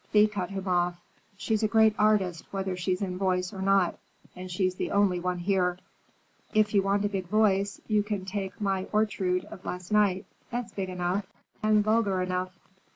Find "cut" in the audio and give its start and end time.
0.27-0.49